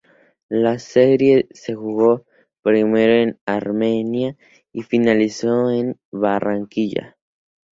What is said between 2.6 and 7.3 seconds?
primero en Armenia y finalizó en Barranquilla.